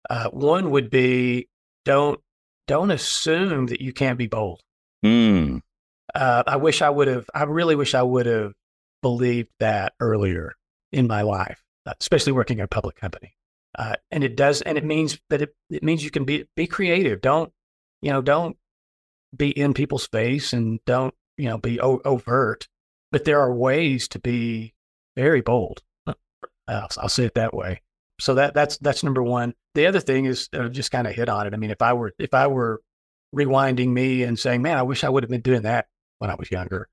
[0.09, 1.47] uh, one would be
[1.83, 2.19] don't
[2.67, 4.61] don't assume that you can't be bold.
[5.03, 5.57] Hmm
[6.15, 8.53] uh, I wish I would have, I really wish I would have
[9.01, 10.53] believed that earlier
[10.91, 11.61] in my life,
[11.99, 13.35] especially working at a public company.
[13.77, 16.67] Uh, and it does, and it means that it, it means you can be, be
[16.67, 17.21] creative.
[17.21, 17.51] Don't,
[18.01, 18.55] you know, don't
[19.35, 22.69] be in people's face and don't, you know, be o- overt,
[23.11, 24.73] but there are ways to be
[25.17, 25.83] very bold.
[26.67, 27.81] I'll, I'll say it that way.
[28.19, 29.53] So that that's that's number one.
[29.75, 31.53] The other thing is uh, just kind of hit on it.
[31.53, 32.81] I mean, if I were if I were
[33.35, 35.87] rewinding me and saying, "Man, I wish I would have been doing that
[36.19, 36.89] when I was younger.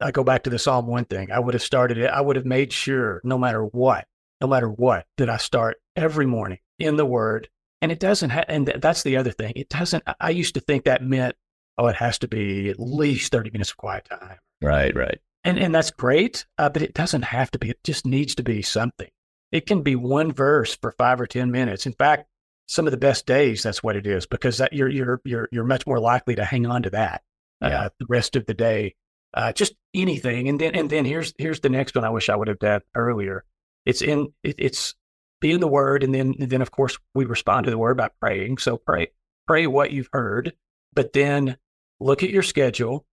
[0.00, 1.30] I go back to the Psalm one thing.
[1.30, 2.10] I would have started it.
[2.10, 4.06] I would have made sure, no matter what,
[4.40, 7.48] no matter what, that I start every morning in the Word.
[7.80, 9.52] And it doesn't have, and that's the other thing.
[9.56, 11.36] It doesn't, I used to think that meant,
[11.76, 14.38] oh, it has to be at least 30 minutes of quiet time.
[14.62, 15.18] Right, right.
[15.44, 17.70] And, and that's great, uh, but it doesn't have to be.
[17.70, 19.08] It just needs to be something.
[19.54, 21.86] It can be one verse for five or 10 minutes.
[21.86, 22.28] In fact,
[22.66, 25.64] some of the best days, that's what it is, because that you're, you're, you're, you're
[25.64, 27.22] much more likely to hang on to that
[27.68, 27.82] yeah.
[27.82, 28.94] uh, the rest of the day.
[29.32, 32.04] Uh, just anything, and then and then here's here's the next one.
[32.04, 33.44] I wish I would have done earlier.
[33.84, 34.94] It's in it, it's
[35.40, 37.96] be in the Word, and then and then of course we respond to the Word
[37.96, 38.58] by praying.
[38.58, 39.08] So pray
[39.48, 40.52] pray what you've heard,
[40.92, 41.56] but then
[41.98, 43.04] look at your schedule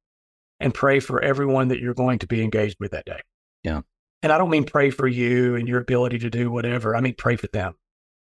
[0.59, 3.21] and pray for everyone that you're going to be engaged with that day.
[3.63, 3.81] Yeah.
[4.23, 6.95] And I don't mean pray for you and your ability to do whatever.
[6.95, 7.75] I mean pray for them.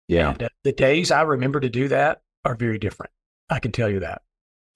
[0.08, 0.30] Yeah.
[0.30, 3.12] And, uh, the days I remember to do that are very different.
[3.48, 4.22] I can tell you that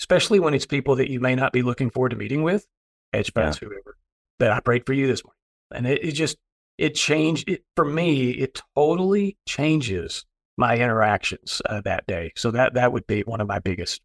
[0.00, 2.66] especially when it's people that you may not be looking forward to meeting with,
[3.12, 3.68] hedge funds, yeah.
[3.68, 3.96] whoever,
[4.38, 5.36] that I prayed for you this morning.
[5.70, 6.36] And it, it just,
[6.76, 8.30] it changed it for me.
[8.30, 10.24] It totally changes
[10.56, 12.32] my interactions uh, that day.
[12.36, 14.00] So that, that would be one of my biggest.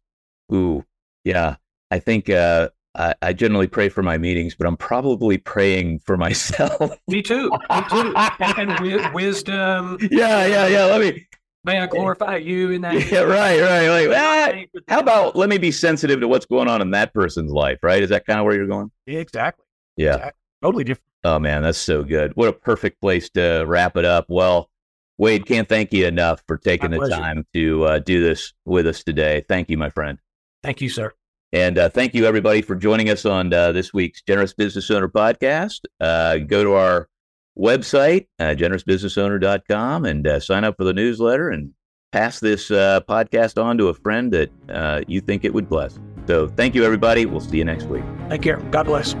[0.52, 0.84] Ooh,
[1.24, 1.56] yeah.
[1.90, 6.16] I think, uh, I, I generally pray for my meetings, but I'm probably praying for
[6.26, 6.92] myself.
[7.08, 7.50] me too.
[7.50, 8.14] Me too.
[8.16, 9.98] and, and wi- wisdom.
[10.10, 10.84] Yeah, yeah, yeah.
[10.84, 11.26] Let me
[11.64, 13.10] May I glorify you in that?
[13.10, 13.88] Yeah, right, right.
[13.88, 17.50] Like, ah, how about let me be sensitive to what's going on in that person's
[17.52, 18.02] life, right?
[18.02, 18.90] Is that kind of where you're going?
[19.06, 19.64] Exactly.
[19.96, 20.16] Yeah.
[20.16, 20.40] Exactly.
[20.62, 21.08] Totally different.
[21.24, 22.32] Oh man, that's so good.
[22.36, 24.26] What a perfect place to wrap it up.
[24.28, 24.68] Well,
[25.16, 27.16] Wade, can't thank you enough for taking my the pleasure.
[27.16, 29.42] time to uh, do this with us today.
[29.48, 30.18] Thank you, my friend.
[30.62, 31.12] Thank you, sir.
[31.54, 35.08] And uh, thank you, everybody, for joining us on uh, this week's Generous Business Owner
[35.08, 35.82] podcast.
[36.00, 37.08] Uh, go to our
[37.56, 41.70] website, uh, generousbusinessowner.com, and uh, sign up for the newsletter and
[42.10, 45.96] pass this uh, podcast on to a friend that uh, you think it would bless.
[46.26, 47.24] So thank you, everybody.
[47.24, 48.02] We'll see you next week.
[48.28, 48.56] Thank you.
[48.72, 49.14] God bless.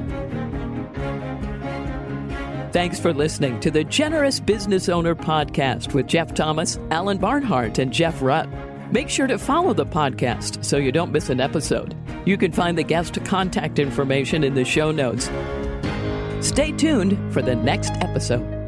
[2.72, 7.92] Thanks for listening to the Generous Business Owner Podcast with Jeff Thomas, Alan Barnhart, and
[7.92, 8.50] Jeff Rutt.
[8.94, 11.96] Make sure to follow the podcast so you don't miss an episode.
[12.24, 15.32] You can find the guest contact information in the show notes.
[16.40, 18.63] Stay tuned for the next episode.